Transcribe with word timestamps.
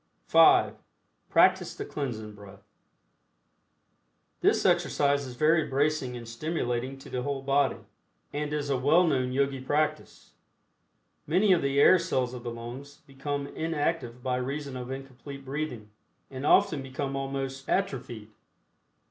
(5) 0.25 0.73
Practice 1.29 1.75
the 1.75 1.85
Cleansing 1.85 2.33
Breath. 2.33 2.63
This 4.39 4.65
exercise 4.65 5.27
is 5.27 5.35
very 5.35 5.67
bracing 5.67 6.17
and 6.17 6.27
stimulating 6.27 6.97
to 6.97 7.09
the 7.11 7.21
whole 7.21 7.43
body, 7.43 7.81
and 8.33 8.51
is 8.51 8.71
a 8.71 8.77
well 8.77 9.05
known 9.05 9.31
Yogi 9.31 9.59
practice. 9.61 10.31
Many 11.27 11.51
of 11.53 11.61
the 11.61 11.79
air 11.79 11.99
cells 11.99 12.33
of 12.33 12.41
the 12.41 12.49
lungs 12.49 12.97
become 13.05 13.45
inactive 13.45 14.23
by 14.23 14.37
reason 14.37 14.75
of 14.75 14.89
incomplete 14.89 15.45
breathing, 15.45 15.91
and 16.31 16.47
often 16.47 16.81
become 16.81 17.15
almost 17.15 17.69
atrophied. 17.69 18.31